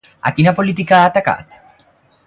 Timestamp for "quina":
0.37-0.53